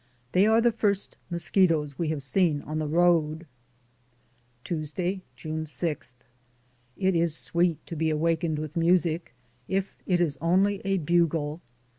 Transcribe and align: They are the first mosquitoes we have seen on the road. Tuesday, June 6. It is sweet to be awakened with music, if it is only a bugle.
They 0.31 0.47
are 0.47 0.61
the 0.61 0.71
first 0.71 1.15
mosquitoes 1.29 1.99
we 1.99 2.07
have 2.07 2.23
seen 2.23 2.63
on 2.63 2.79
the 2.79 2.87
road. 2.87 3.45
Tuesday, 4.63 5.21
June 5.35 5.67
6. 5.67 6.13
It 6.97 7.15
is 7.15 7.37
sweet 7.37 7.85
to 7.85 7.95
be 7.95 8.09
awakened 8.09 8.57
with 8.57 8.75
music, 8.75 9.35
if 9.67 9.95
it 10.07 10.19
is 10.19 10.39
only 10.41 10.81
a 10.85 10.97
bugle. 10.97 11.61